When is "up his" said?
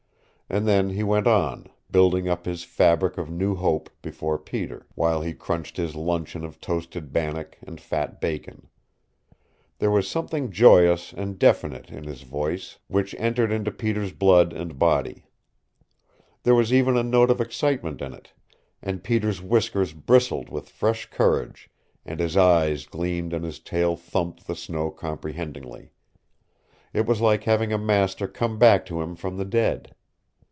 2.27-2.65